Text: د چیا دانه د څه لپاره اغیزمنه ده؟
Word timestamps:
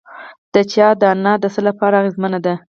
د 0.53 0.55
چیا 0.71 0.89
دانه 1.01 1.33
د 1.39 1.45
څه 1.53 1.61
لپاره 1.67 1.95
اغیزمنه 2.01 2.39
ده؟ 2.45 2.53